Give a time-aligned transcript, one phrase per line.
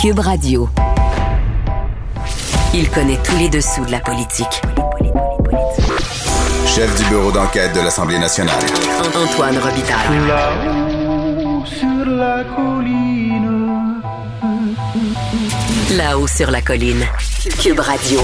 [0.00, 0.66] Cube Radio.
[2.72, 4.62] Il connaît tous les dessous de la politique.
[6.66, 8.62] Chef du bureau d'enquête de l'Assemblée nationale.
[9.14, 10.26] Antoine Robitaille.
[10.26, 14.00] Là-haut sur la colline.
[15.98, 17.04] Là-haut sur la colline.
[17.62, 18.20] Cube Radio.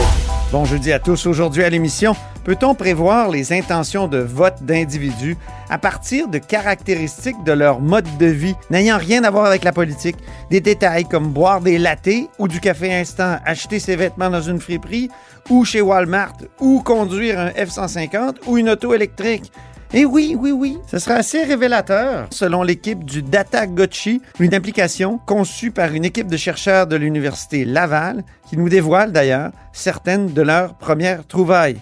[0.52, 1.26] Bon jeudi à tous.
[1.26, 2.16] Aujourd'hui à l'émission,
[2.46, 5.36] peut-on prévoir les intentions de vote d'individus
[5.68, 9.72] à partir de caractéristiques de leur mode de vie n'ayant rien à voir avec la
[9.72, 10.16] politique?
[10.48, 14.60] Des détails comme boire des latés ou du café instant, acheter ses vêtements dans une
[14.60, 15.10] friperie
[15.50, 19.50] ou chez Walmart ou conduire un F-150 ou une auto électrique?
[19.92, 22.28] Et oui, oui, oui, ce sera assez révélateur.
[22.30, 27.64] Selon l'équipe du Data Gotchi, une application conçue par une équipe de chercheurs de l'Université
[27.64, 31.80] Laval, qui nous dévoile d'ailleurs certaines de leurs premières trouvailles.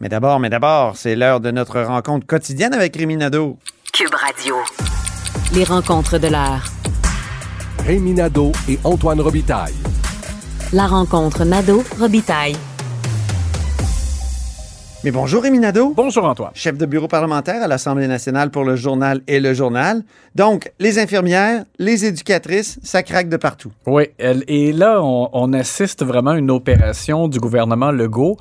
[0.00, 3.56] Mais d'abord, mais d'abord, c'est l'heure de notre rencontre quotidienne avec Rémi Nadeau.
[3.92, 4.56] Cube Radio.
[5.54, 6.64] Les rencontres de l'heure.
[7.86, 9.72] Rémi Nadeau et Antoine Robitaille.
[10.72, 12.56] La rencontre Nadeau-Robitaille.
[15.04, 15.94] Mais bonjour Rémi Nadeau.
[15.96, 16.50] Bonjour Antoine.
[16.54, 20.02] Chef de bureau parlementaire à l'Assemblée nationale pour le journal et le journal.
[20.34, 23.70] Donc, les infirmières, les éducatrices, ça craque de partout.
[23.86, 28.36] Oui, elle- et là, on, on assiste vraiment à une opération du gouvernement Legault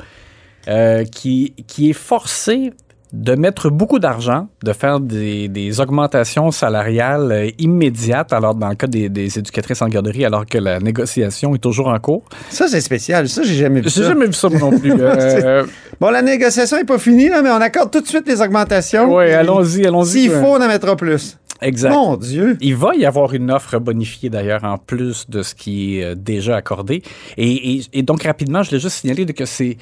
[0.68, 2.74] euh, qui, qui est forcé
[3.14, 8.76] de mettre beaucoup d'argent, de faire des, des augmentations salariales euh, immédiates, alors dans le
[8.76, 12.24] cas des, des éducatrices en garderie, alors que la négociation est toujours en cours.
[12.50, 13.30] Ça, c'est spécial.
[13.30, 14.08] Ça, j'ai jamais vu J'ai ça.
[14.10, 14.92] jamais vu ça non plus.
[15.00, 15.66] Euh,
[16.02, 19.16] Bon, la négociation n'est pas finie, là, mais on accorde tout de suite les augmentations.
[19.16, 20.08] oui, allons-y, allons-y.
[20.24, 21.38] S'il faut, on en mettra plus.
[21.62, 21.92] Exact.
[21.92, 22.58] Mon Dieu.
[22.60, 26.58] Il va y avoir une offre bonifiée d'ailleurs en plus de ce qui est déjà
[26.58, 27.02] accordé.
[27.38, 29.78] Et, et- et donc rapidement, je voulais juste signaler de que c'est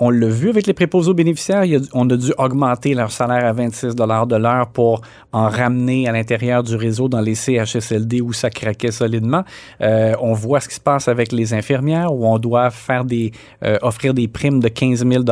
[0.00, 3.52] on l'a vu avec les préposés aux bénéficiaires, on a dû augmenter leur salaire à
[3.52, 8.48] 26 de l'heure pour en ramener à l'intérieur du réseau dans les CHSLD où ça
[8.48, 9.44] craquait solidement.
[9.82, 13.32] Euh, on voit ce qui se passe avec les infirmières où on doit faire des
[13.62, 15.24] euh, offrir des primes de 15 000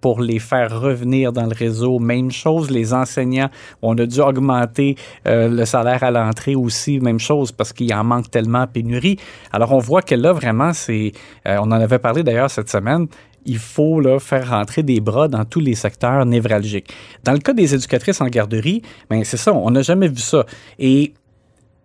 [0.00, 2.00] pour les faire revenir dans le réseau.
[2.00, 3.48] Même chose, les enseignants,
[3.80, 4.96] on a dû augmenter
[5.28, 9.18] euh, le salaire à l'entrée aussi, même chose parce qu'il en manque tellement en pénurie.
[9.52, 11.12] Alors on voit que là vraiment c'est,
[11.44, 13.06] on en avait parlé d'ailleurs cette semaine
[13.46, 16.92] il faut là, faire rentrer des bras dans tous les secteurs névralgiques.
[17.24, 20.44] Dans le cas des éducatrices en garderie, ben, c'est ça, on n'a jamais vu ça.
[20.78, 21.14] Et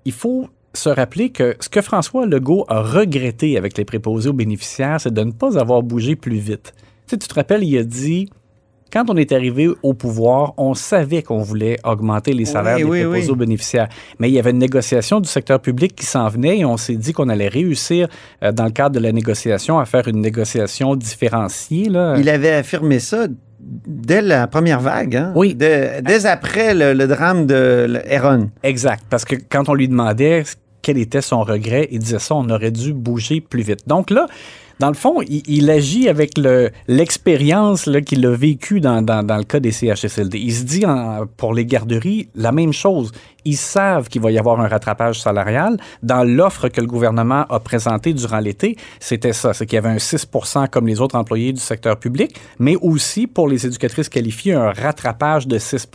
[0.05, 4.33] il faut se rappeler que ce que François Legault a regretté avec les préposés aux
[4.33, 6.73] bénéficiaires, c'est de ne pas avoir bougé plus vite.
[7.07, 8.29] Tu, te rappelles, il a dit,
[8.91, 13.05] quand on est arrivé au pouvoir, on savait qu'on voulait augmenter les salaires Oui, des
[13.05, 13.87] oui, aux bénéficiaires.
[14.19, 16.95] Mais il y avait une négociation du secteur public qui s'en venait et on s'est
[16.95, 18.07] dit qu'on allait réussir,
[18.43, 21.89] euh, dans le cadre de la négociation, à faire une négociation différenciée.
[21.89, 22.15] Là.
[22.17, 23.27] Il avait affirmé ça
[23.59, 25.15] dès la première vague.
[25.15, 25.33] Hein?
[25.35, 25.55] Oui.
[25.55, 28.49] Dès, dès après le, le drame de Héron.
[28.63, 29.03] Exact.
[29.09, 30.43] Parce que quand on lui demandait
[30.81, 33.87] quel était son regret, il disait ça, on aurait dû bouger plus vite.
[33.87, 34.27] Donc là,
[34.81, 39.71] dans le fond, il, agit avec le- l'expérience qu'il a vécue dans, le cas des
[39.71, 40.39] CHSLD.
[40.39, 40.83] Il se dit
[41.37, 43.11] pour les garderies la même chose.
[43.45, 45.77] Ils savent qu'il va y avoir un rattrapage salarial.
[46.03, 49.53] Dans l'offre que le gouvernement a présentée durant l'été, c'était ça.
[49.53, 53.27] C'est qu'il y avait un 6% comme les autres employés du secteur public, mais aussi
[53.27, 55.87] pour les éducatrices qualifiées, un rattrapage de 6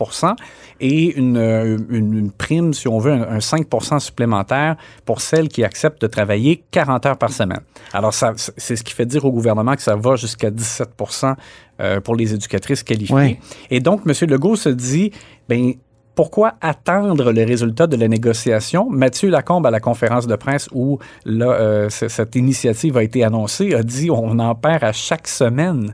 [0.79, 3.67] et une, euh, une, une prime, si on veut, un, un 5
[3.99, 4.75] supplémentaire
[5.05, 7.61] pour celles qui acceptent de travailler 40 heures par semaine.
[7.93, 11.35] Alors, c'est ce qui fait dire au gouvernement que ça va jusqu'à 17%
[11.79, 13.15] euh, pour les éducatrices qualifiées.
[13.15, 13.39] Ouais.
[13.69, 14.29] Et donc, M.
[14.29, 15.11] Legault se dit,
[15.47, 15.73] ben
[16.17, 18.89] pourquoi attendre le résultat de la négociation?
[18.89, 20.97] Mathieu Lacombe, à la conférence de presse où
[21.27, 25.93] euh, cette initiative a été annoncée, a dit on en perd à chaque semaine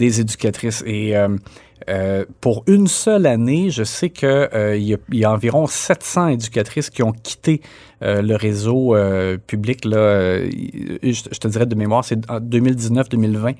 [0.00, 0.82] des éducatrices.
[0.86, 1.28] Et euh,
[1.88, 7.12] euh, pour une seule année, je sais qu'il y, a- environ 700 éducatrices qui ont
[7.12, 7.60] quitté
[8.00, 8.96] le réseau
[9.46, 9.84] public.
[9.84, 13.54] Je, te dirais de mémoire, c'est en 2019-2020.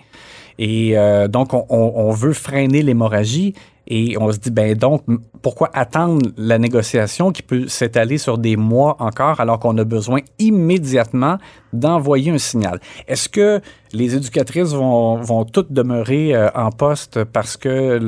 [0.59, 0.97] Et
[1.29, 3.55] donc, on, on- on veut freiner l'hémorragie
[3.87, 5.03] et on se dit, ben donc,
[5.43, 10.21] pourquoi attendre la négociation qui peut s'étaler sur des mois encore alors qu'on a besoin
[10.39, 11.39] immédiatement
[11.73, 12.81] d'envoyer un signal?
[13.09, 13.61] Est-ce que
[13.93, 18.01] les éducatrices vont, vont toutes demeurer euh, en poste parce que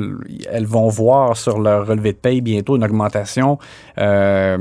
[0.51, 3.57] elles vont voir sur leur relevé de paye bientôt une augmentation?
[3.97, 4.57] Euh,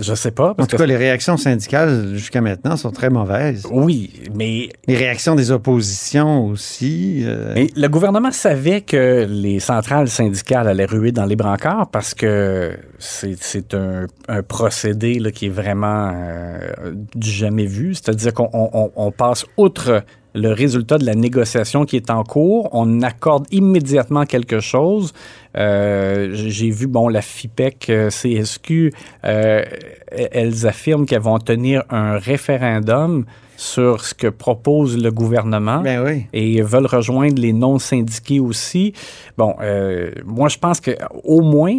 [0.00, 0.54] je sais pas.
[0.58, 3.64] En tout que- cas, les réactions syndicales jusqu'à maintenant sont très mauvaises.
[3.70, 7.22] oui, mais Les réactions des oppositions aussi.
[7.24, 12.12] euh, Mais le gouvernement savait que les centrales syndicales allaient ruer dans les brancards parce
[12.14, 17.94] que c'est un, un procédé là, qui est vraiment euh, du jamais vu.
[17.94, 20.02] C'est-à-dire qu'on on- on- on passe outre
[20.34, 22.68] le résultat de la négociation qui est en cours.
[22.72, 25.12] On accorde immédiatement quelque chose.
[25.56, 28.92] Euh, J'ai vu, bon, la FIPEC, euh, CSQ,
[29.24, 29.62] euh,
[30.10, 33.24] elles affirment qu'elles vont tenir un référendum
[33.56, 36.26] sur ce que propose le gouvernement Ben oui.
[36.32, 38.92] et veulent rejoindre les non-syndiqués aussi.
[39.38, 40.90] Bon, euh, moi, je pense que
[41.22, 41.78] au moins,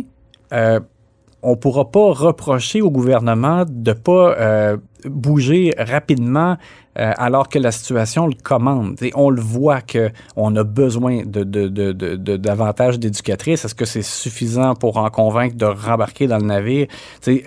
[1.46, 4.78] on pourra pas reprocher au gouvernement de pas euh,
[5.10, 6.57] bouger rapidement
[6.98, 8.96] euh, alors que la situation le commande.
[9.02, 13.66] Et on le voit que on a besoin de, de, de, de- de- davantage d'éducatrices.
[13.66, 16.88] Est-ce que c'est suffisant pour en convaincre de rembarquer dans le navire?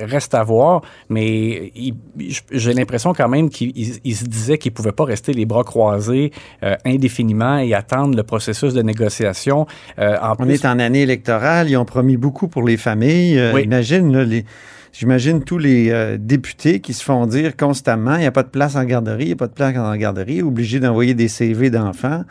[0.00, 1.72] Reste à voir, mais
[2.50, 5.64] j'ai l'impression quand même qu'il il- il se disait qu'il pouvait pas rester les bras
[5.64, 6.30] croisés
[6.62, 9.66] euh, indéfiniment et attendre le processus de négociation.
[9.98, 11.70] Euh, en On plus, est en année électorale.
[11.70, 13.40] Ils ont promis beaucoup pour les familles.
[13.54, 13.62] Oui.
[13.62, 14.44] Imagine, là, les,
[14.92, 18.48] j'imagine tous les euh, députés qui se font dire constamment il n'y a pas de
[18.48, 21.70] place en garderie, il n'y a pas de place en garderie, obligés d'envoyer des CV
[21.70, 22.24] d'enfants.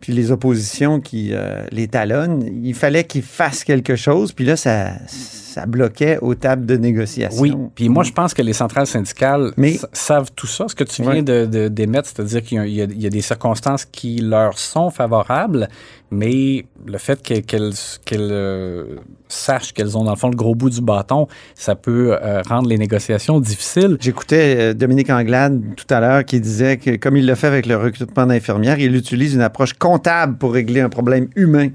[0.00, 4.32] Puis les oppositions qui euh, les talonnent, il fallait qu'ils fassent quelque chose.
[4.32, 4.92] Puis là, ça,
[5.48, 7.40] ça bloquait aux tables de négociation.
[7.40, 10.84] Oui, puis moi, je pense que les centrales syndicales Mais- savent tout ça, ce que
[10.84, 11.22] tu viens Ouais.
[11.22, 15.68] de, d'émettre, c'est-à-dire qu'il y a, y des circonstances qui leur sont favorables,
[16.10, 17.72] mais le fait que- qu'elles,
[18.12, 18.84] euh,
[19.28, 22.68] sachent qu'elles ont, dans le fond, le gros bout du bâton, ça peut euh, rendre
[22.68, 23.98] les négociations difficiles.
[24.00, 27.66] J'écoutais euh, Dominique Anglade tout à l'heure qui disait que, comme il le fait avec
[27.66, 31.68] le recrutement d'infirmières, il utilise une approche comptable pour régler un problème humain.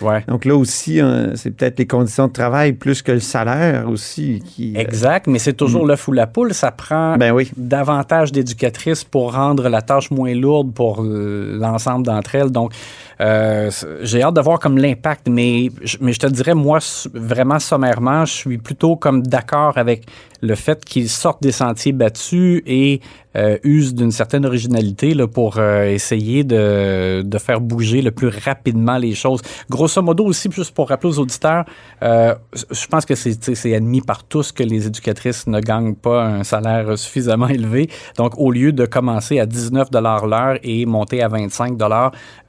[0.00, 0.24] Ouais.
[0.28, 1.00] Donc là aussi,
[1.34, 4.74] c'est peut-être les conditions de travail plus que le salaire aussi qui.
[4.76, 6.52] euh, Exact, mais c'est toujours l'œuf ou la poule.
[6.54, 7.50] Ça prend Ben oui.
[7.56, 12.50] davantage d'éducatrices pour rendre la tâche moins lourde pour l- l'ensemble d'entre elles.
[12.50, 12.72] Donc,
[13.20, 13.70] euh,
[14.02, 16.78] j'ai hâte de voir comme l'impact, mais, je- mais je te dirais, moi,
[17.14, 20.06] vraiment sommairement, je suis plutôt comme d'accord avec
[20.42, 23.00] le fait qu'ils sortent des sentiers battus et
[23.36, 28.28] euh, usent d'une certaine originalité là, pour euh, essayer de, de faire bouger le plus
[28.28, 29.40] rapidement les choses.
[29.68, 31.64] Grosso modo aussi, juste pour rappeler aux auditeurs,
[32.02, 32.34] euh,
[32.70, 36.98] je pense que c'est admis par tous que les éducatrices ne gagnent pas un salaire
[36.98, 37.88] suffisamment élevé.
[38.16, 41.78] Donc, au lieu de commencer à 19 l'heure et monter à 25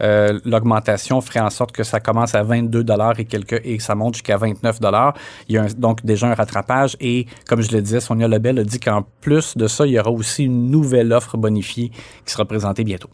[0.01, 2.83] euh, l'augmentation ferait en sorte que ça commence à 22
[3.19, 4.79] et quelques et ça monte jusqu'à 29
[5.47, 8.59] Il y a un- donc déjà un rattrapage et, comme je le disais, Sonia Lebel
[8.59, 11.91] a dit qu'en plus de ça, il y aura aussi une nouvelle offre bonifiée
[12.25, 13.09] qui sera présentée bientôt.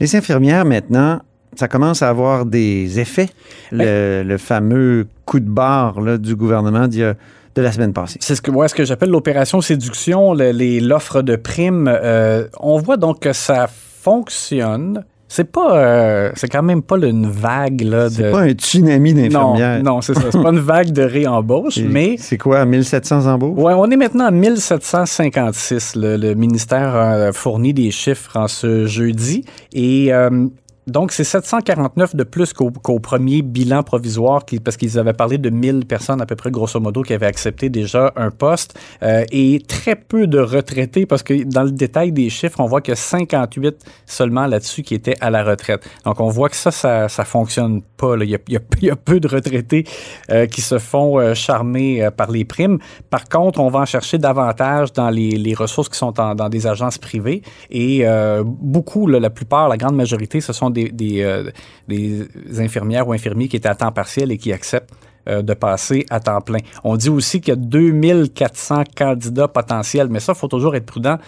[0.00, 1.20] Les infirmières, maintenant,
[1.56, 3.30] ça commence à avoir des effets.
[3.72, 7.14] Le, le fameux coup de barre là, du gouvernement d'il y a-
[7.54, 8.18] de la semaine passée.
[8.20, 11.88] C'est ce que, ouais, ce que j'appelle l'opération séduction, l'offre de primes.
[11.92, 15.04] Euh, on voit donc que ça fonctionne.
[15.30, 18.14] C'est pas, euh, c'est quand même pas une vague là, de.
[18.14, 19.22] C'est pas un tsunami non,
[19.54, 19.82] d'infirmières.
[19.82, 20.22] non, c'est ça.
[20.32, 23.58] C'est pas une vague de réembauche, mais C'est quoi, 1700 embauches?
[23.58, 25.96] Ouais, on est maintenant à 1756.
[25.96, 29.44] Le, le ministère a fourni des chiffres en ce jeudi.
[29.74, 30.46] Et euh,
[30.88, 35.84] donc, c'est 749 de plus qu'au premier bilan provisoire, parce qu'ils avaient parlé de 1000
[35.84, 38.78] personnes à peu près, grosso modo, qui avaient accepté déjà un poste.
[39.02, 42.80] euh, et très peu de retraités, parce que dans le détail des chiffres, on voit
[42.80, 45.86] que 58 seulement là-dessus qui étaient à la retraite.
[46.04, 48.14] Donc, on voit que ça, ça, ça fonctionne pas.
[48.20, 49.84] Il, y a, peu de retraités
[50.30, 52.78] euh, qui se font euh, charmer par les primes.
[53.10, 56.66] Par contre, on va en chercher davantage dans les, les ressources qui sont dans des
[56.66, 57.42] agences privées.
[57.70, 58.04] Et
[58.44, 61.50] beaucoup, la plupart, la grande majorité, ce sont des, des, euh,
[61.86, 62.26] des
[62.58, 64.92] infirmières ou infirmiers qui étaient à temps partiel et qui acceptent
[65.28, 66.60] euh, de passer à temps plein.
[66.84, 70.86] On dit aussi qu'il y a 2400 candidats potentiels, mais ça, il faut toujours être
[70.86, 71.18] prudent.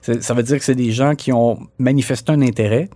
[0.00, 2.88] Ça veut dire que c'est des gens qui ont manifesté un intérêt,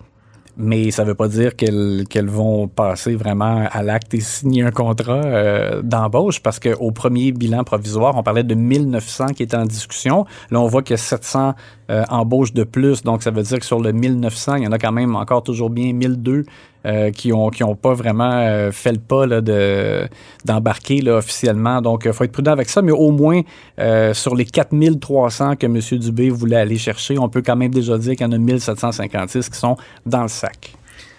[0.56, 4.70] mais ça ne veut pas dire qu'elles vont passer vraiment à l'acte et signer un
[4.70, 9.66] contrat euh, d'embauche parce qu'au premier bilan provisoire, on parlait de 1900 qui étaient en
[9.66, 10.25] discussion.
[10.50, 11.54] Là, on voit qu'il y a 700
[11.90, 13.02] euh, embauches de plus.
[13.02, 15.42] Donc, ça veut dire que sur le 1900, il y en a quand même encore
[15.42, 16.44] toujours bien 1002
[16.86, 20.06] euh, qui ont qui ont pas vraiment euh, fait le pas là, de
[20.44, 21.82] d'embarquer là, officiellement.
[21.82, 22.80] Donc, il faut être prudent avec ça.
[22.80, 23.40] Mais au moins,
[23.80, 25.80] euh, sur les 4300 que M.
[25.98, 29.48] Dubé voulait aller chercher, on peut quand même déjà dire qu'il y en a 1756
[29.48, 30.74] qui sont dans le sac.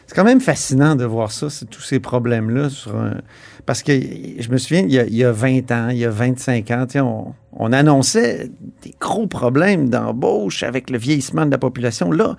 [0.06, 2.70] C'est quand même fascinant de voir ça, tous ces problèmes-là.
[3.66, 6.06] Parce que je me souviens, il y, a, il y a 20 ans, il y
[6.06, 8.50] a 25 ans, on, on annonçait
[8.84, 12.12] des gros problèmes d'embauche avec le vieillissement de la population.
[12.12, 12.38] Là,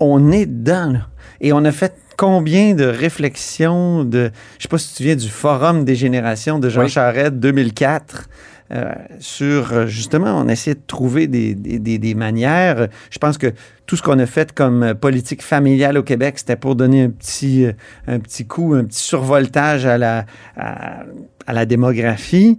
[0.00, 0.92] on est dedans.
[0.92, 1.06] là.
[1.40, 4.30] Et on a fait combien de réflexions de...
[4.58, 6.88] Je sais pas si tu te souviens du Forum des générations de Jean Oui.
[6.90, 8.28] Charest 2004
[8.72, 12.88] euh, sur, euh, justement, on essayait de trouver des, des- des- des manières.
[13.10, 13.48] Je pense que
[13.86, 17.10] tout ce qu'on a fait comme euh, politique familiale au Québec, c'était pour donner un
[17.10, 17.66] petit,
[18.06, 20.24] un petit coup, un petit survoltage à la,
[20.56, 21.02] à,
[21.50, 22.58] à la démographie,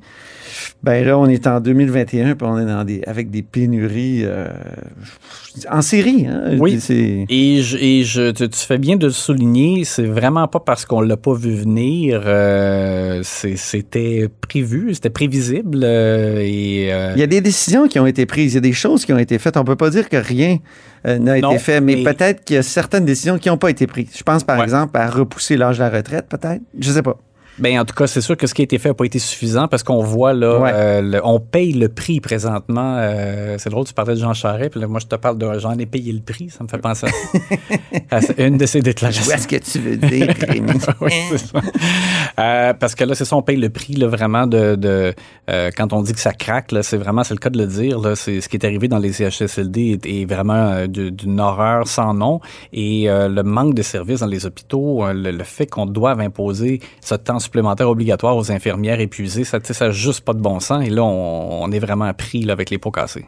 [0.84, 4.48] ben là, on est en 2021 puis on est dans des, avec des pénuries euh,
[5.70, 6.28] en série.
[6.28, 6.58] Hein?
[6.60, 6.78] Oui.
[7.30, 10.84] Et, je, et je, tu, tu fais bien de le souligner, c'est vraiment pas parce
[10.86, 17.28] qu'on l'a pas vu venir, euh, c'était prévu, c'était prévisible euh, et Il y a
[17.28, 19.56] des décisions qui ont été prises, il y a des choses qui ont été faites.
[19.56, 20.58] On peut pas dire que rien
[21.06, 24.10] n'a été fait, mais, peut-être qu'il y a certaines décisions qui n'ont pas été prises.
[24.18, 24.64] Je pense par Ouais.
[24.64, 26.62] exemple à repousser l'âge de la retraite, peut-être.
[26.78, 27.18] Je sais pas.
[27.62, 29.20] Ben, en tout cas, c'est sûr que ce qui a été fait n'a pas été
[29.20, 30.72] suffisant parce qu'on voit là, Ouais.
[30.74, 32.96] euh, le- on paye le prix présentement.
[32.98, 35.48] euh, c'est drôle, tu parlais de Jean Charest, puis là, moi je te parle de
[35.60, 37.08] j'en ai payé le prix, ça me fait penser
[38.10, 39.24] à, à une de ses Je déclarations.
[39.24, 40.72] vois ce que tu veux dire, Rémi.
[41.02, 41.62] oui, c'est ça.
[42.40, 45.14] Euh, parce que là, c'est ça, on paye le prix là, vraiment de, de
[45.78, 48.00] quand on dit que ça craque, là, c'est vraiment c'est le cas de le dire.
[48.00, 52.14] Là, c'est ce qui est arrivé dans les CHSLD est, est vraiment d'une horreur sans
[52.14, 52.40] nom
[52.74, 57.14] et le manque de services dans les hôpitaux, le, le fait qu'on doive imposer ce
[57.16, 60.86] temps supplémentaire obligatoire aux infirmières épuisées, ça, n'a juste pas de bon sens.
[60.86, 63.26] Et là, on, on est vraiment pris là, avec les pots cassés.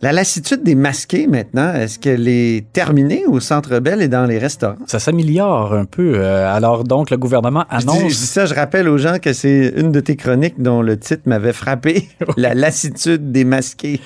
[0.00, 4.38] La lassitude des masqués, maintenant, est-ce qu'elle est terminée au Centre Bell et dans les
[4.38, 4.76] restaurants?
[4.86, 6.12] Ça s'améliore un peu.
[6.14, 8.02] Euh, alors donc, le gouvernement Je dis, annonce.
[8.02, 10.96] je dis ça, je rappelle aux gens que c'est une de tes chroniques dont le
[11.00, 12.08] titre m'avait frappé.
[12.36, 14.00] La lassitude des masqués.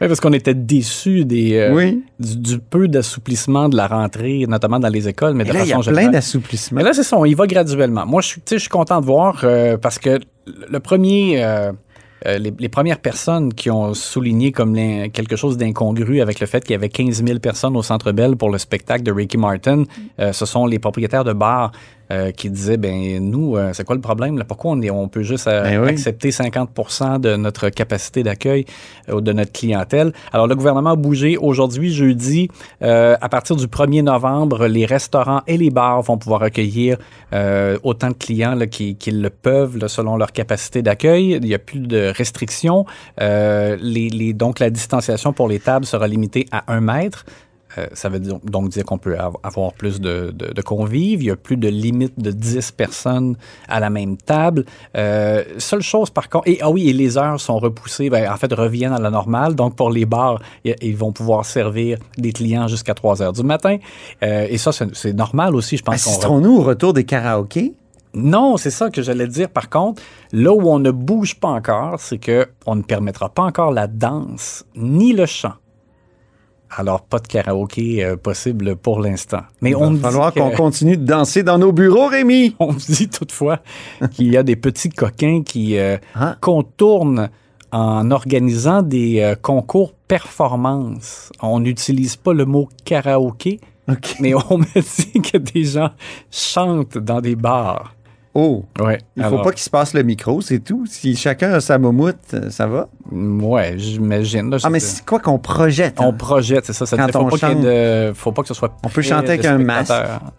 [0.00, 2.02] Oui, parce qu'on était déçus des, euh, oui.
[2.18, 5.68] du, du peu d'assouplissement de la rentrée, notamment dans les écoles, mais de là, il
[5.68, 6.12] y a plein générale.
[6.12, 6.78] d'assouplissements.
[6.78, 8.06] Mais là, c'est ça, on y va graduellement.
[8.06, 11.72] Moi, je suis, je content de voir euh, parce que le premier, euh,
[12.24, 14.74] les, les premières personnes qui ont souligné comme
[15.10, 18.36] quelque chose d'incongru avec le fait qu'il y avait 15 000 personnes au Centre Bell
[18.36, 19.84] pour le spectacle de Ricky Martin,
[20.18, 21.72] ce sont les propriétaires de bars
[22.10, 24.38] euh, qui disaient, ben nous, euh, c'est quoi le problème?
[24.38, 24.44] Là?
[24.44, 25.88] Pourquoi on, est, on peut juste euh, Ben oui.
[25.88, 28.64] accepter 50 de notre capacité d'accueil
[29.08, 30.12] euh, de notre clientèle?
[30.32, 31.36] Alors, le gouvernement a bougé.
[31.36, 32.48] Aujourd'hui, jeudi,
[32.82, 36.96] euh, à partir du 1er novembre, les restaurants et les bars vont pouvoir accueillir
[37.32, 41.38] euh, autant de clients là, qui- qu'ils le peuvent là, selon leur capacité d'accueil.
[41.40, 42.86] Il n'y a plus de restrictions.
[43.20, 47.24] Euh, les, les- donc, la distanciation pour les tables sera limitée à un mètre.
[47.78, 51.22] Euh, ça veut dire- donc dire qu'on peut av- avoir plus de, de- de convives.
[51.22, 53.36] Il n'y a plus de limite de 10 personnes
[53.68, 54.64] à la même table.
[54.96, 58.36] Euh, seule chose par contre, et ah oui, et les heures sont repoussées, ben, en
[58.36, 59.54] fait, reviennent à la normale.
[59.54, 63.76] Donc pour les bars, ils vont pouvoir servir des clients jusqu'à 3 heures du matin.
[64.22, 65.94] Euh, et ça, c'est normal aussi, je pense.
[65.94, 67.74] Assisterons-nous au retour des karaokés?
[68.12, 69.48] non, c'est ça que j'allais dire.
[69.48, 73.44] Par contre, là où on ne bouge pas encore, c'est que on ne permettra pas
[73.44, 75.52] encore la danse ni le chant.
[76.76, 79.40] Alors, pas de karaoké euh, possible pour l'instant.
[79.60, 82.54] Mais Il on va falloir qu'on continue de danser dans nos bureaux, Rémi.
[82.60, 83.58] on me dit toutefois
[84.12, 86.36] qu'il y a des petits coquins qui euh, Ah.
[86.40, 87.28] contournent
[87.72, 91.30] en organisant des euh, concours performance.
[91.42, 94.16] On n'utilise pas le mot karaoké, OK.
[94.20, 95.90] mais on me dit que des gens
[96.30, 97.94] chantent dans des bars.
[98.32, 98.98] Oh, Ouais.
[99.16, 100.84] il faut alors- pas qu'il se passe le micro, c'est tout.
[100.86, 102.88] Si chacun a sa momoute, euh, ça va.
[103.10, 104.56] Ouais, j'imagine.
[104.62, 105.96] Ah, mais c'est- quoi qu'on projette?
[105.98, 106.12] On hein?
[106.12, 106.86] projette, c'est ça.
[106.86, 108.72] ça Quand faut, on pas de- faut pas que ce soit.
[108.84, 109.90] On peut chanter avec un masque.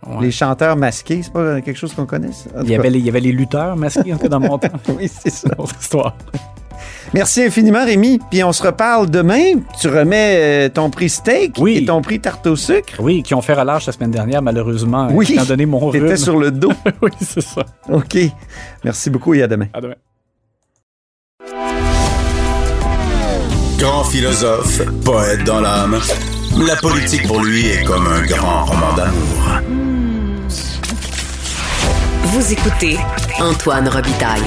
[0.07, 0.21] Ouais.
[0.21, 2.48] Les chanteurs masqués, c'est pas quelque chose qu'on connaisse?
[2.63, 4.57] Il y, avait les, il y avait les lutteurs masqués en tout cas, dans mon
[4.57, 4.69] temps.
[4.98, 5.50] Oui, c'est ça.
[5.57, 6.15] Autre histoire.
[7.13, 8.20] Merci infiniment, Rémi.
[8.30, 9.56] Puis on se reparle demain.
[9.80, 11.77] Tu remets euh, ton prix steak Oui.
[11.77, 12.94] et ton prix tarte au sucre.
[13.00, 15.10] Oui, qui ont fait relâche la semaine dernière, malheureusement.
[15.12, 15.27] Oui.
[15.34, 16.03] Étant donné mon rhume.
[16.03, 16.72] T'étais sur le dos.
[17.01, 17.65] oui, c'est ça.
[17.89, 18.18] OK.
[18.86, 19.68] Merci beaucoup et à demain.
[19.74, 19.96] À demain.
[23.77, 25.98] Grand philosophe, poète dans l'âme,
[26.68, 29.60] la politique pour lui est comme un grand roman d'amour.
[32.25, 32.98] Vous écoutez
[33.39, 34.44] Antoine Robitaille,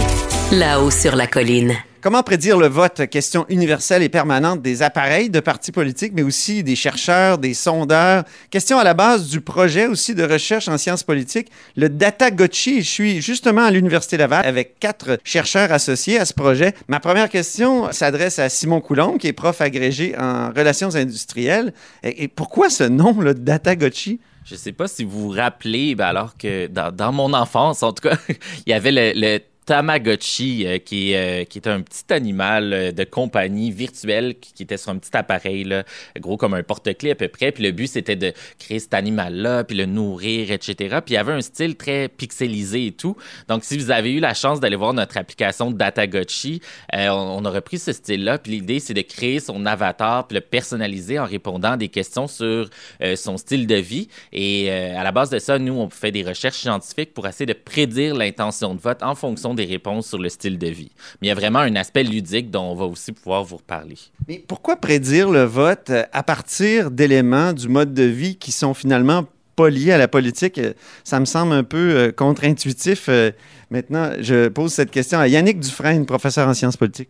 [0.52, 1.74] là-haut sur la colline.
[2.04, 3.06] Comment prédire le vote?
[3.06, 8.24] Question universelle et permanente des appareils de partis politiques, mais aussi des chercheurs, des sondeurs.
[8.50, 12.82] Question à la base du projet aussi de recherche en sciences politiques, le Data Gotchi.
[12.82, 16.74] Je suis justement à l'Université Laval avec quatre chercheurs associés à ce projet.
[16.88, 21.72] Ma première question s'adresse à Simon Coulombe, qui est prof agrégé en relations industrielles.
[22.02, 24.20] Et, pourquoi ce nom, le Data Gotchi?
[24.44, 28.10] Je sais pas si vous vous rappelez, ben alors que dans, mon enfance, en tout
[28.10, 32.92] cas, il y avait le Tamagotchi, euh, qui, euh, qui est un petit animal euh,
[32.92, 35.84] de compagnie virtuel qui, qui était sur un petit appareil, là,
[36.18, 37.52] gros comme un porte-clés à peu près.
[37.52, 40.74] Puis le but, c'était de créer cet animal-là, puis le nourrir, etc.
[41.04, 43.16] Puis il y avait un style très pixelisé et tout.
[43.48, 46.60] Donc, si vous avez eu la chance d'aller voir notre application Datagotchi,
[46.94, 48.38] euh, on, on a repris ce style-là.
[48.38, 52.26] Puis l'idée, c'est de créer son avatar, puis le personnaliser en répondant à des questions
[52.26, 52.68] sur
[53.02, 54.08] euh, son style de vie.
[54.32, 57.46] Et euh, à la base de ça, nous, on fait des recherches scientifiques pour essayer
[57.46, 60.90] de prédire l'intention de vote en fonction des réponses sur le style de vie.
[61.20, 63.96] Mais il y a vraiment un aspect ludique dont on va aussi pouvoir vous reparler.
[64.28, 68.74] Mais pourquoi prédire le vote euh, à partir d'éléments du mode de vie qui sont
[68.74, 70.58] finalement pas liés à la politique?
[70.58, 70.72] Euh,
[71.04, 73.08] Ça me semble un peu euh, contre-intuitif.
[73.70, 77.08] Maintenant, je pose cette question à Yannick Dufresne, professeur en sciences politiques.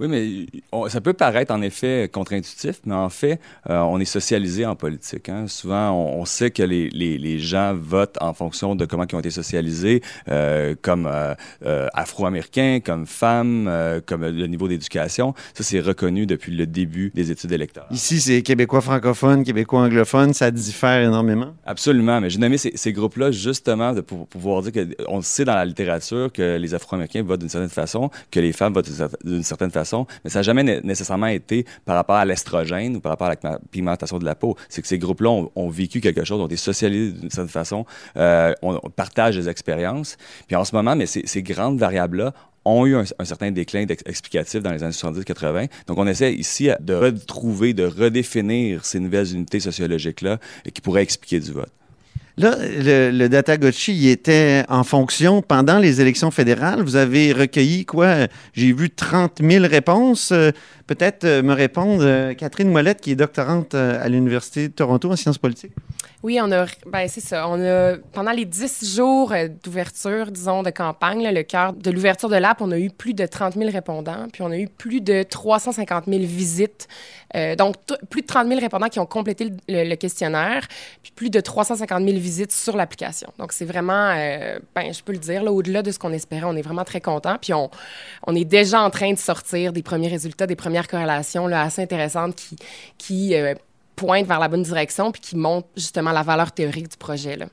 [0.00, 3.38] Oui, mais on- ça peut paraître en effet contre-intuitif, mais en fait,
[3.70, 5.28] euh, on est socialisé en politique.
[5.28, 5.46] hein.
[5.46, 9.14] Souvent, on, on sait que les, les- les gens votent en fonction de comment ils
[9.14, 13.70] ont été socialisés, euh, comme euh, afro-américains, comme femmes,
[14.06, 15.34] comme le niveau d'éducation.
[15.54, 17.88] Ça, c'est reconnu depuis le début des études électorales.
[17.92, 21.54] Ici, c'est québécois francophones, québécois anglophones, ça diffère énormément?
[21.66, 24.72] Absolument, mais j'ai nommé ces, ces groupes-là justement de, pour pouvoir dire
[25.06, 28.72] qu'on sait dans la littérature que les Afro-Américains votent d'une certaine façon, que les femmes
[28.72, 28.90] votent
[29.24, 29.83] d'une certaine façon,
[30.24, 33.34] mais ça n'a jamais né- nécessairement été par rapport à l'estrogène ou par rapport à
[33.42, 34.56] la pigmentation de la peau.
[34.68, 37.84] C'est que ces groupes-là ont, vécu quelque chose, ont été socialisés d'une certaine façon,
[38.16, 40.16] euh, on, partage des expériences.
[40.46, 42.32] Puis en ce moment, mais ces, grandes variables-là
[42.64, 45.68] ont eu un, un certain déclin explicatif dans les années 70-80.
[45.86, 50.38] Donc, on essaie ici de retrouver, de redéfinir ces nouvelles unités sociologiques-là
[50.72, 51.72] qui pourraient expliquer du vote.
[52.36, 56.82] Là, le, le Datagotchi, il était en fonction pendant les élections fédérales.
[56.82, 58.26] Vous avez recueilli quoi?
[58.54, 60.32] J'ai vu 30 000 réponses.
[60.86, 65.10] Peut-être euh, me répondre euh, Catherine Molette, qui est doctorante euh, à l'Université de Toronto
[65.10, 65.72] en sciences politiques.
[66.22, 67.48] Oui, on a, ben c'est ça.
[67.48, 72.36] On a, pendant les 10 jours d'ouverture, disons, de campagne, le cœur de l'ouverture de
[72.36, 75.22] l'app, on a eu plus de 30 000 répondants, puis on a eu plus de
[75.22, 76.88] 350 000 visites.
[77.58, 77.74] Donc,
[78.10, 80.68] plus de 30 000 répondants qui ont complété le, questionnaire,
[81.02, 83.28] puis plus de 350 000 visites sur l'application.
[83.38, 84.14] Donc, c'est vraiment,
[84.74, 87.00] ben, je peux le dire, là, au-delà de ce qu'on espérait, on est vraiment très
[87.00, 87.36] content.
[87.42, 87.70] Puis, on,
[88.26, 91.82] on est déjà en train de sortir des premiers résultats, des premières corrélations là, assez
[91.82, 92.56] intéressantes qui,
[92.98, 93.54] qui euh,
[93.94, 97.36] pointent vers la bonne direction puis qui montrent justement la valeur théorique du projet.
[97.36, 97.46] Là.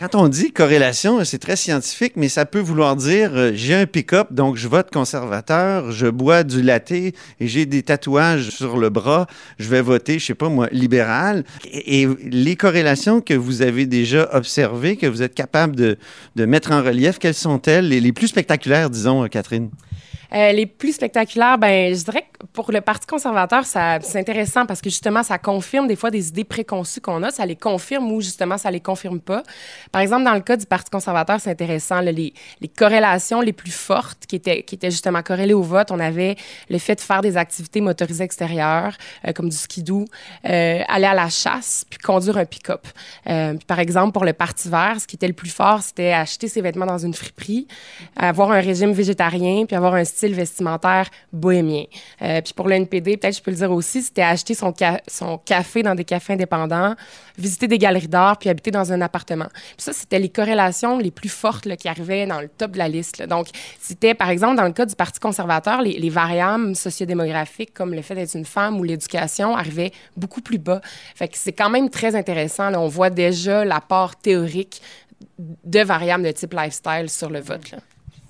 [0.00, 3.84] Quand on dit corrélation, c'est très scientifique, mais ça peut vouloir dire euh, j'ai un
[3.84, 8.88] pick-up, donc je vote conservateur, je bois du latte et j'ai des tatouages sur le
[8.88, 9.26] bras,
[9.58, 11.44] je vais voter, je sais pas moi, libéral.
[11.66, 15.98] Et, et les corrélations que vous avez déjà observées, que vous êtes capable de,
[16.34, 19.68] de mettre en relief, quelles sont-elles, les, les plus spectaculaires, disons, euh, Catherine?
[20.34, 24.64] Euh, les plus spectaculaires, ben, je dirais que pour le Parti conservateur, ça, c'est intéressant
[24.64, 27.30] parce que justement, ça confirme des fois des idées préconçues qu'on a.
[27.30, 29.42] Ça les confirme ou justement, ça les confirme pas.
[29.90, 32.00] Par exemple, dans le cas du Parti conservateur, c'est intéressant.
[32.00, 35.98] les, les corrélations les plus fortes qui étaient, qui étaient justement corrélées au vote, on
[35.98, 36.36] avait
[36.70, 38.96] le fait de faire des activités motorisées extérieures,
[39.26, 40.04] euh, comme du skidoo,
[40.48, 42.86] euh, aller à la chasse, puis conduire un pick-up.
[43.26, 46.46] Euh, par exemple, pour le Parti vert, ce qui était le plus fort, c'était acheter
[46.46, 47.66] ses vêtements dans une friperie,
[48.16, 51.84] avoir un régime végétarien, puis avoir un style vestimentaire bohémien.
[52.22, 54.72] Euh, puis pour le NPD, peut-être je peux le dire aussi, c'était acheter son,
[55.08, 56.94] son café dans des cafés indépendants,
[57.38, 59.48] visiter des galeries d'art, puis habiter dans un appartement.
[59.52, 62.88] Puis ça, c'était les corrélations les plus fortes qui arrivaient dans le top de la
[62.88, 63.22] liste.
[63.22, 63.48] Donc,
[63.80, 68.02] c'était, par exemple, dans le cas du Parti conservateur, les, les variables sociodémographiques, comme le
[68.02, 70.80] fait d'être une femme ou l'éducation, arrivaient beaucoup plus bas.
[71.14, 72.72] Fait que c'est quand même très intéressant.
[72.74, 74.80] On voit déjà l'apport théorique
[75.38, 77.74] de variables de type lifestyle sur le vote.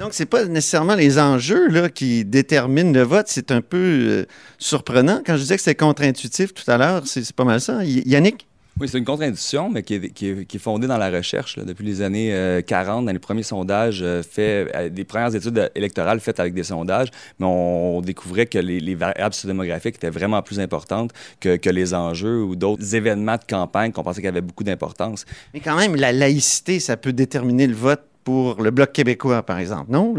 [0.04, 3.24] Donc, c'est pas nécessairement les enjeux là, qui déterminent le vote.
[3.28, 4.26] C'est un peu euh,
[4.58, 5.22] surprenant.
[5.24, 7.82] Quand je disais que c'est contre-intuitif tout à l'heure, c'est pas mal ça.
[7.82, 8.46] Y- Yannick?
[8.78, 11.56] Oui, c'est une contre-induction, mais qui est, qui, est, qui est fondée dans la recherche.
[11.56, 11.64] là.
[11.64, 15.56] Depuis les années euh, 40, dans les premiers sondages euh, faits, euh, des premières études
[15.58, 20.10] euh, électorales faites avec des sondages, mais on, découvrait que les, les variables sociodémographiques étaient
[20.10, 24.28] vraiment plus importantes que, que les enjeux ou d'autres événements de campagne qu'on pensait qu'ils
[24.28, 25.24] avaient beaucoup d'importance.
[25.54, 29.58] Mais quand même, la laïcité, ça peut déterminer le vote pour le Bloc québécois, par
[29.58, 30.14] exemple, non?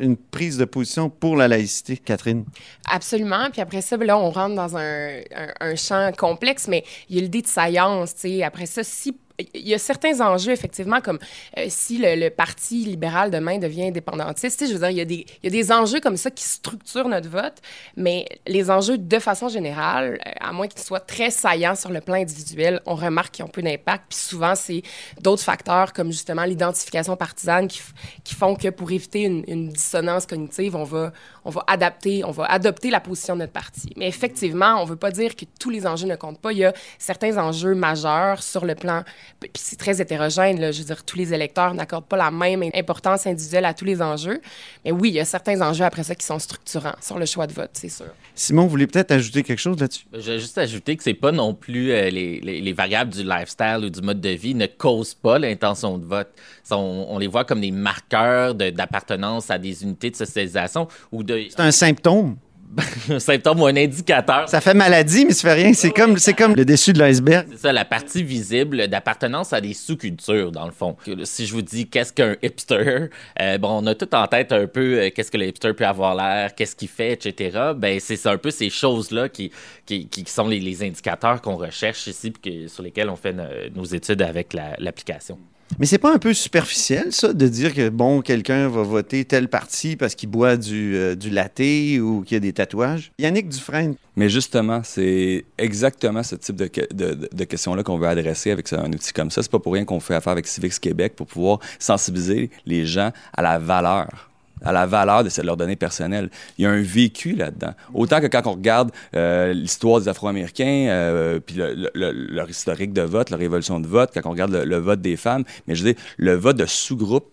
[0.00, 2.44] Une prise de position pour la laïcité, Catherine.
[2.88, 3.50] Absolument.
[3.50, 7.16] Puis après ça, ben là, on rentre dans un, un- un champ complexe, mais il
[7.16, 8.14] y a l'idée de science.
[8.14, 8.42] tu sais.
[8.44, 9.16] Après ça, si
[9.54, 11.18] il y a certains enjeux, effectivement, comme
[11.56, 14.66] euh, si le, Parti libéral demain devient indépendantiste.
[14.66, 16.44] Je veux dire, il y, a des, il y a des enjeux comme ça qui
[16.44, 17.54] structurent notre vote,
[17.96, 22.00] mais les enjeux, de façon générale, euh, à moins qu'ils soient très saillants sur le
[22.00, 24.06] plan individuel, on remarque qu'ils ont peu d'impact.
[24.08, 24.82] Puis souvent, c'est
[25.20, 30.76] d'autres facteurs comme justement l'identification partisane qui font que pour éviter une, une dissonance cognitive,
[30.76, 31.12] on va,
[31.48, 33.88] on va adapter, on va adopter la position de notre parti.
[33.96, 36.52] Mais effectivement, on ne veut pas dire que tous les enjeux ne comptent pas.
[36.52, 39.02] Il y a certains enjeux majeurs sur le plan
[39.40, 40.60] puis c'est très hétérogène.
[40.60, 40.72] Là.
[40.72, 44.02] Je veux dire, tous les électeurs n'accordent pas la même importance individuelle à tous les
[44.02, 44.40] enjeux.
[44.84, 47.46] Mais oui, il y a certains enjeux après ça qui sont structurants sur le choix
[47.46, 48.06] de vote, c'est sûr.
[48.34, 50.04] Simon, vous voulez peut-être ajouter quelque chose là-dessus?
[50.12, 53.22] Je vais juste ajouter que c'est pas non plus euh, les, les- les variables du
[53.24, 56.28] lifestyle ou du mode de vie ne causent pas l'intention de vote.
[56.70, 61.22] On, on les voit comme des marqueurs de- d'appartenance à des unités de socialisation ou
[61.22, 61.37] de.
[61.50, 62.36] C'est un symptôme.
[63.10, 64.46] un symptôme ou un indicateur.
[64.48, 65.72] Ça fait maladie, mais ça fait rien.
[65.72, 67.46] C'est comme, c'est comme le dessus de l'iceberg.
[67.50, 70.94] C'est ça, la partie visible d'appartenance à des sous-cultures, dans le fond.
[71.24, 73.06] Si je vous dis qu'est-ce qu'un hipster,
[73.40, 75.86] euh, bon, on a tout en tête un peu euh, qu'est-ce que le hipster peut
[75.86, 77.58] avoir l'air, qu'est-ce qu'il fait, etc.
[77.74, 79.50] Ben, c'est un peu ces choses-là qui,
[79.86, 83.32] qui, qui sont les, les indicateurs qu'on recherche ici, puis que- sur lesquels on fait
[83.32, 85.38] no- nos études avec la- l'application.
[85.78, 89.48] Mais c'est pas un peu superficiel, ça, de dire que, bon, quelqu'un va voter tel
[89.48, 91.60] parti parce qu'il boit du, euh, latte
[92.00, 93.12] ou qu'il a des tatouages?
[93.18, 98.50] Yannick Dufresne, Mais justement, c'est exactement ce type de, de- de questions-là qu'on veut adresser
[98.50, 99.42] avec un outil comme ça.
[99.42, 103.12] C'est pas pour rien qu'on fait affaire avec Civics Québec pour pouvoir sensibiliser les gens
[103.36, 104.30] à la valeur
[104.64, 106.30] à la valeur de leurs données personnelles.
[106.58, 107.72] Il y a un vécu là-dedans.
[107.94, 112.48] Autant que quand on regarde euh, l'histoire des Afro-Américains, euh, puis le- le- le- leur
[112.50, 115.44] historique de vote, leur évolution de vote, quand on regarde le, le vote des femmes,
[115.66, 117.30] mais je veux dire, le vote de sous-groupe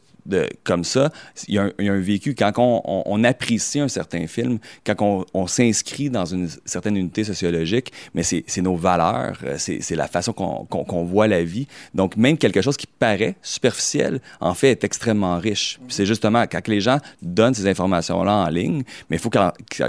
[0.64, 1.12] comme ça,
[1.48, 2.36] il y, a un, vécu.
[2.36, 8.24] Quand on, apprécie un certain film, quand on, s'inscrit dans une certaine unité sociologique, mais
[8.24, 11.68] c'est nos valeurs, euh, c'est la façon qu'on voit la vie.
[11.94, 15.80] Donc, même quelque chose qui paraît superficiel, en fait, est extrêmement riche.
[15.88, 19.86] C'est justement quand les gens donnent ces informations-là en ligne, mais il faut qu'ils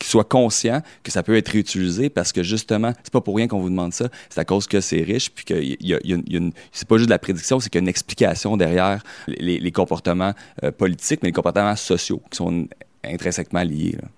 [0.00, 3.60] soient conscients que ça peut être réutilisé parce que justement, c'est pas pour rien qu'on
[3.60, 7.14] vous demande ça, c'est à cause que c'est riche, puis une- c'est pas juste de
[7.14, 10.32] la prédiction, c'est qu'il y a une explication derrière les comportements
[10.64, 12.66] euh, politiques, mais les comportements sociaux qui sont
[13.04, 13.96] intrinsèquement liés.
[14.00, 14.08] là.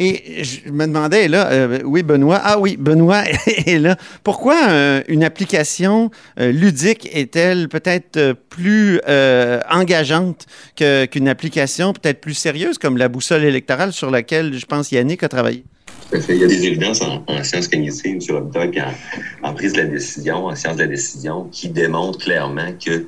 [0.00, 3.96] Et je me demandais, là, euh, oui, Benoît, ah oui, Benoît est là.
[4.22, 12.20] Pourquoi euh, une application euh, ludique est-elle peut-être plus euh, engageante que- qu'une application peut-être
[12.20, 15.64] plus sérieuse comme la boussole électorale sur laquelle, je pense, Yannick a travaillé?
[16.12, 19.78] Il y a des évidences en, en sciences cognitives sur puis en, en prise de
[19.78, 23.04] la décision, en sciences de la décision, qui démontrent clairement que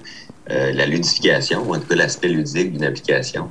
[0.50, 3.48] euh, la ludification, ou en tout cas l'aspect ludique d'une application,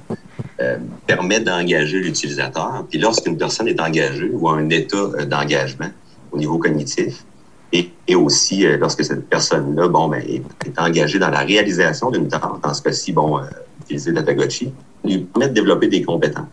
[0.62, 2.86] euh, permet d'engager l'utilisateur.
[2.90, 5.92] Puis lorsqu'une personne est engagée ou a un état euh, d'engagement
[6.32, 7.26] au niveau cognitif,
[7.72, 12.12] et, et aussi euh, lorsque cette personne-là, bon, ben, est, est engagée dans la réalisation
[12.12, 13.44] d'une tâche, dans ce cas-ci, bon, euh,
[13.82, 14.72] utiliser la Tagochi,
[15.04, 16.46] lui permet de développer des compétences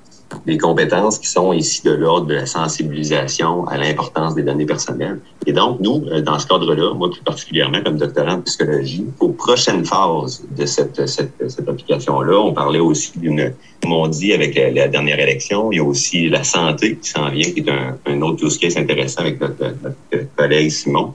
[0.45, 5.21] des compétences qui sont ici de l'ordre de la sensibilisation à l'importance des données personnelles.
[5.47, 9.31] Et donc, nous, euh, dans ce cadre-là, moi plus particulièrement comme doctorant en psychologie, aux
[9.31, 14.57] prochaines phases de cette, cette, cette application-là, on parlait aussi d'une, comme on dit avec
[14.57, 17.97] la, dernière élection, il y a aussi la santé qui s'en vient, qui est un,
[18.07, 21.15] un autre use case intéressant avec notre, notre collègue Simon,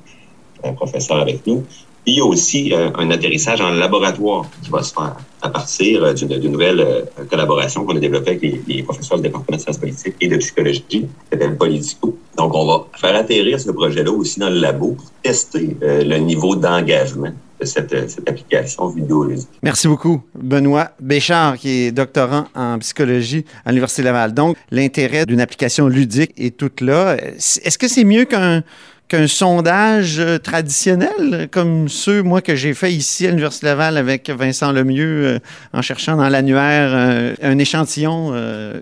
[0.63, 1.65] un professeur avec nous.
[2.03, 5.49] Puis il y a aussi euh, un atterrissage en laboratoire qui va se faire à
[5.49, 9.61] partir euh, d'une nouvelle euh, collaboration qu'on a développée avec les, professeurs du département de
[9.61, 12.17] sciences politiques et de psychologie, qui s'appelle Politico.
[12.37, 16.55] Donc, on va faire atterrir ce projet-là aussi dans le labo pour tester le niveau
[16.55, 19.49] d'engagement de cette, cette application vidéoludique.
[19.61, 24.33] Merci beaucoup, Benoît Béchard, qui est doctorant en psychologie à l'Université Laval.
[24.33, 27.15] Donc, l'intérêt d'une application ludique est tout là.
[27.15, 28.63] Est-ce que c'est mieux qu'un
[29.11, 34.29] qu'un sondage euh, traditionnel, comme ceux, moi, que j'ai fait ici à l'Université Laval avec
[34.29, 35.39] Vincent Lemieux, euh,
[35.73, 38.31] en cherchant dans l'annuaire euh, un échantillon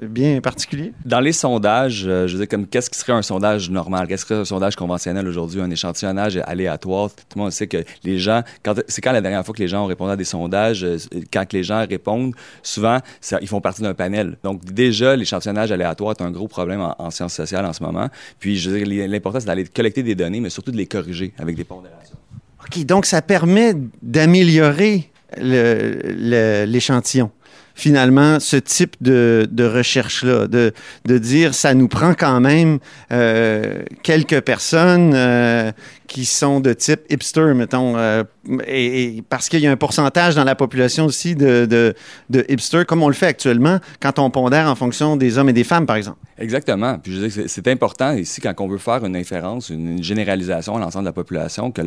[0.04, 0.94] bien particulier?
[1.04, 4.08] Dans les sondages, je veux dire, comme qu'est-ce qui serait un sondage normal?
[4.08, 5.62] Qu'est-ce que serait un sondage conventionnel aujourd'hui?
[5.62, 7.10] Un échantillonnage aléatoire?
[7.10, 8.44] Tout le monde sait que les gens,
[8.88, 10.86] c'est quand la dernière fois que les gens ont répondu à des sondages,
[11.34, 13.00] quand les gens répondent, souvent,
[13.42, 14.38] ils font partie d'un panel.
[14.44, 18.10] Donc, déjà, l'échantillonnage aléatoire est un gros problème en, en sciences sociales en ce moment.
[18.40, 21.34] Puis, je veux dire, l'important, c'est d'aller collecter des données, mais surtout de les corriger
[21.38, 22.18] avec des pondérations.
[22.62, 27.32] OK, donc ça permet d'améliorer l'échantillon.
[27.76, 30.74] Finalement, ce type de, recherche-là, de,
[31.06, 32.80] de dire ça nous prend quand même
[33.14, 35.72] euh, quelques personnes euh,
[36.08, 38.24] qui sont de type hipster, mettons, euh,
[38.68, 43.08] et, parce qu'il y a un pourcentage dans la population aussi de, de, comme on
[43.08, 46.18] le fait actuellement, quand on pondère en fonction des hommes et des femmes, par exemple.
[46.38, 46.98] Exactement.
[46.98, 51.04] Puis je c'est- important ici quand on veut faire une inférence, une, généralisation à l'ensemble
[51.04, 51.82] de la population, que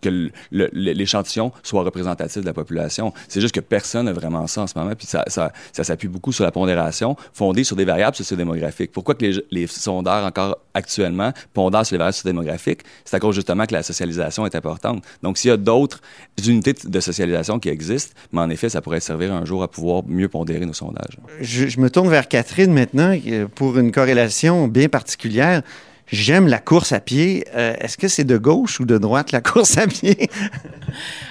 [0.00, 3.12] que l'échantillon soit représentatif de la population.
[3.28, 4.89] C'est juste que personne n'a vraiment ça en ce moment.
[4.94, 8.92] Puis ça, ça, ça s'appuie beaucoup sur la pondération fondée sur des variables sociodémographiques.
[8.92, 12.80] Pourquoi que les, les sondeurs encore actuellement pondèrent sur les variables sociodémographiques?
[13.04, 15.04] C'est à cause justement que la socialisation est importante.
[15.22, 16.00] Donc s'il y a d'autres
[16.46, 20.02] unités de socialisation qui existent, mais en effet, ça pourrait servir un jour à pouvoir
[20.06, 21.18] mieux pondérer nos sondages.
[21.40, 25.62] Je, je me tourne vers Catherine maintenant euh, pour une corrélation bien particulière.
[26.12, 27.44] J'aime la course à pied.
[27.54, 30.28] Euh, Est-ce que c'est de gauche ou de droite la course à pied?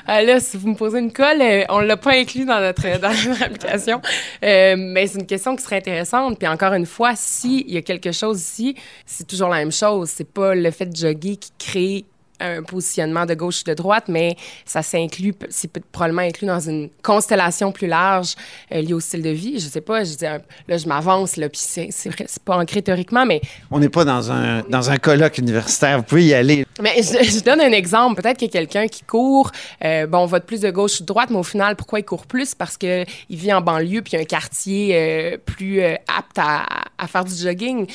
[0.08, 2.88] Ah, là, si vous me posez une colle, euh, on l'a pas inclus dans notre,
[2.88, 4.02] notre application.
[4.44, 6.39] Euh, mais c'est une question qui serait intéressante.
[6.39, 10.10] Puis encore une fois, s'il y a quelque chose ici, c'est toujours la même chose.
[10.10, 12.06] C'est pas le fait de jogger qui crée
[12.39, 16.89] un positionnement de gauche ou de droite, mais ça s'inclut, c'est probablement inclus dans une
[17.04, 18.36] constellation plus large
[18.71, 19.60] euh, liée au style de vie.
[19.60, 23.41] Je sais pas, je dis, là, je m'avance, là, puis c'est pas ancré théoriquement, mais
[23.71, 25.97] On n'est pas dans un, dans un colloque universitaire.
[25.97, 26.65] Vous pouvez y aller.
[26.82, 28.21] mais je, je donne un exemple.
[28.21, 29.52] Peut-être qu'il y a quelqu'un qui court,
[29.84, 32.06] euh, bon, on vote plus de gauche ou de droite, mais au final, pourquoi il
[32.06, 32.56] court plus?
[32.56, 36.65] Parce qu'il vit en banlieue, puis il y a un quartier euh, plus apte à,
[36.97, 37.88] à faire du jogging.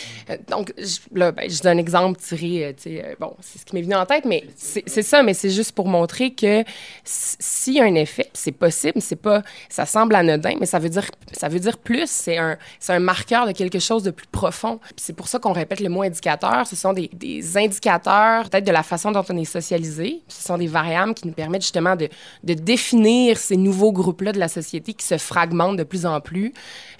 [0.50, 3.74] Donc, je, là, ben, je donne un exemple tiré, tu sais, bon, c'est ce qui
[3.74, 6.64] m'est venu en tête, mais c'est c'est ça, mais c'est juste pour montrer que
[7.04, 10.88] s'il y a un effet, c'est possible, c'est pas, ça semble anodin, mais ça veut
[10.88, 12.08] dire, ça veut dire plus.
[12.10, 14.80] C'est un, c'est un marqueur de quelque chose de plus profond.
[14.96, 16.66] C'est pour ça qu'on répète le mot indicateur.
[16.66, 20.22] Ce sont des, des indicateurs, peut-être de la façon dont on est socialisé.
[20.28, 22.08] Ce sont des variables qui nous permettent justement de,
[22.44, 26.52] de définir ces nouveaux groupes-là de la société qui se fragmentent de plus en plus,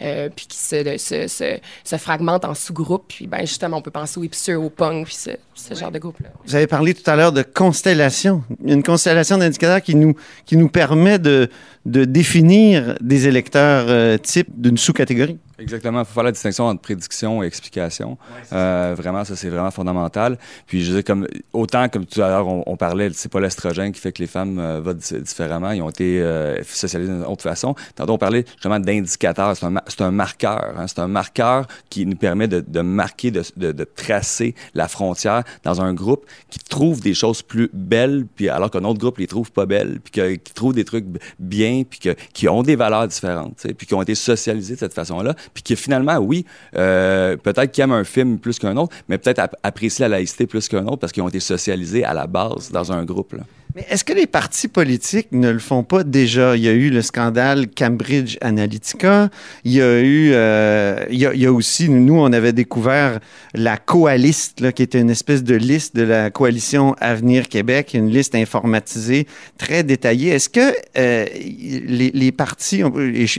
[0.03, 3.07] euh, puis qui se, de- se, se, se fragmentent en sous-groupes.
[3.09, 5.99] Puis ben, justement, on peut penser aux hipsters, aux punks, puis ce, ce genre de
[5.99, 6.29] groupe-là.
[6.45, 8.43] Vous avez parlé tout à l'heure de constellation.
[8.65, 11.49] Une constellation d'indicateurs qui nous, permet de,
[11.87, 15.39] de définir des électeurs euh, type d'une sous-catégorie.
[15.59, 16.01] Exactement.
[16.01, 18.19] Il faut faire la distinction entre prédiction et explication.
[18.53, 20.39] Euh, vraiment, ça, c'est vraiment fondamental.
[20.67, 23.41] Puis, je veux dire, comme, autant comme tout à l'heure, on, on parlait, c'est pas
[23.41, 25.71] l'estrogène qui fait que les femmes euh, votent di- différemment.
[25.71, 27.75] Ils ont été euh, socialisés d'une autre façon.
[27.95, 29.57] Tantôt, on parlait justement d'indicateurs.
[29.57, 30.75] C'est un, c'est un marqueur.
[30.77, 30.87] hein.
[30.89, 35.45] C'est un marqueur qui nous permet de, de marquer, de, de, de tracer la frontière
[35.63, 39.27] dans un groupe qui trouve des choses plus belles, puis alors qu'un autre groupe les
[39.27, 41.07] trouve pas belles, puis que- qui trouve des trucs
[41.39, 44.95] bien, puis que, qui ont des valeurs différentes, puis qui ont été socialisés de cette
[44.95, 46.45] façon-là, puis qui finalement, oui,
[46.77, 50.47] euh, peut-être qu'ils aiment un film plus qu'un autre, mais peut-être ap- apprécient la laïcité
[50.47, 53.35] plus qu'un autre parce qu'ils ont été socialisés à la base dans un groupe.
[53.77, 56.57] Mais est-ce que les partis politiques ne le font pas déjà?
[56.57, 59.31] Il y a eu le scandale Cambridge Analytica.
[59.65, 62.53] Il y a eu, euh, il, y a, il y a aussi, nous, on avait
[62.53, 63.19] découvert
[63.53, 68.11] la coaliste, là, qui était une espèce de liste de la coalition Avenir Québec, une
[68.11, 69.27] liste informatisée
[69.59, 70.31] très détaillée.
[70.31, 72.85] Est-ce que euh, les, les partis,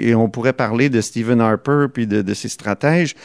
[0.01, 3.15] et on pourrait parler de Stephen Harper puis de, de ses stratèges,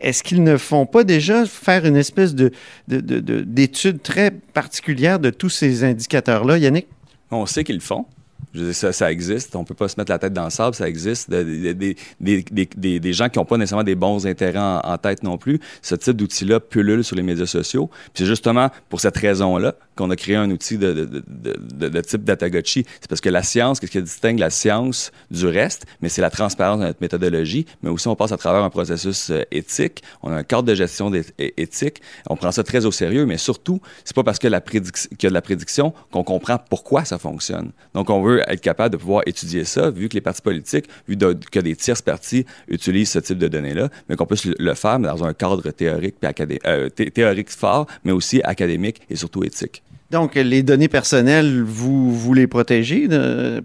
[0.00, 2.50] est-ce qu'ils ne font pas déjà faire une espèce de,
[2.88, 6.86] de- de- de- d'étude très particulière de tous ces indicateurs-là, Yannick?
[7.30, 8.06] On sait qu'ils le font.
[8.54, 9.54] Je ça, ça existe.
[9.56, 10.74] On peut pas se mettre la tête dans le sable.
[10.74, 11.28] Ça existe.
[11.28, 14.58] De- de- de- des, des, des, des gens qui n'ont pas nécessairement des bons intérêts
[14.58, 15.60] en, en tête non plus.
[15.82, 17.88] Ce type d'outil-là pullule sur les médias sociaux.
[18.14, 22.84] Puis c'est justement pour cette raison-là qu'on a créé un outil de, type Datagotchi.
[23.00, 25.86] C'est parce que la science, qu'est-ce qui distingue la science du reste?
[26.00, 27.66] Mais c'est la transparence de notre méthodologie.
[27.82, 30.02] Mais aussi, on passe à travers un processus euh, éthique.
[30.22, 32.00] On a un cadre de gestion éthique.
[32.30, 33.26] On prend ça très au sérieux.
[33.26, 34.80] Mais surtout, c'est pas parce que la qu'il
[35.22, 37.72] y a de la prédiction qu'on comprend pourquoi ça fonctionne.
[37.94, 41.16] Donc, on veut être capable de pouvoir étudier ça, vu que les partis politiques, vu
[41.16, 45.24] que des tierces partis utilisent ce type de données-là, mais qu'on puisse le- faire dans
[45.24, 49.82] un cadre théorique, puis euh, thé- théorique fort, mais aussi académique et surtout éthique.
[50.10, 53.08] Donc, les données personnelles, vous, vous les protégez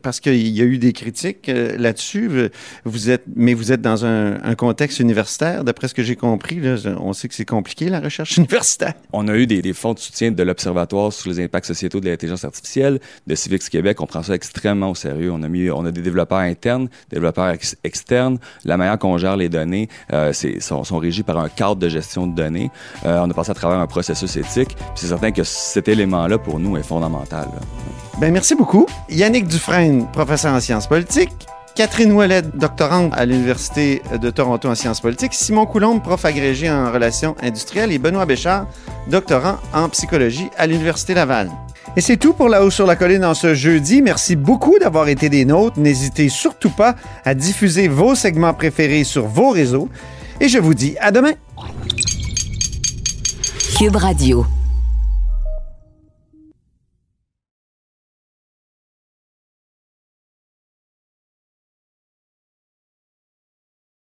[0.02, 2.30] parce qu'il y a eu des critiques euh, là-dessus.
[2.84, 6.62] Vous êtes, mais vous êtes dans un, contexte universitaire, d'après ce que j'ai compris.
[7.00, 8.94] On sait que c'est compliqué, la recherche universitaire.
[9.12, 12.44] On a eu des, fonds de soutien de l'Observatoire sur les impacts sociétaux de l'intelligence
[12.44, 14.02] artificielle, de Civics Québec.
[14.02, 15.32] On prend ça extrêmement au sérieux.
[15.32, 18.38] On a, mis, on a des développeurs internes, des développeurs ex- externes.
[18.66, 22.28] La manière qu'on gère les données euh, sont, sont régis par un cadre de gestion
[22.28, 22.70] de données.
[23.06, 24.76] Euh, on a passé à travers un processus éthique.
[24.96, 27.48] C'est certain que cet élément-là, pour nous, est fondamental.
[28.20, 28.86] Ben, merci beaucoup.
[29.10, 31.48] Yannick Dufresne, professeur en sciences politiques.
[31.76, 35.34] Catherine Ouellet, doctorante à l'Université de Toronto en sciences politiques.
[35.34, 37.92] Simon Coulombe, prof agrégé en relations industrielles.
[37.92, 38.68] Et Benoît Béchard,
[39.10, 41.50] doctorant en psychologie à l'Université Laval.
[41.96, 44.02] Et c'est tout pour La Haut sur la Colline en ce jeudi.
[44.02, 45.80] Merci beaucoup d'avoir été des nôtres.
[45.80, 49.90] N'hésitez surtout pas à diffuser vos segments préférés sur vos réseaux.
[50.40, 51.34] Et je vous dis à demain.
[53.78, 54.46] Cube Radio.